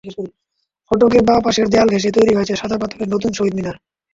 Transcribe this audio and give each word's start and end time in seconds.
ফটকের 0.91 1.23
বাঁ 1.27 1.39
পাশের 1.45 1.67
দেয়াল 1.69 1.87
ঘেঁষে 1.89 2.15
তৈরি 2.17 2.33
হয়েছে 2.35 2.53
সাদা 2.55 2.77
পাথরের 2.81 3.11
নতুন 3.13 3.31
শহীদ 3.33 3.53
মিনার। 3.57 3.77